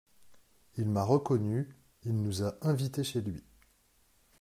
[0.77, 1.69] Il m’a reconnu,
[2.05, 3.43] il nous a invités chez lui.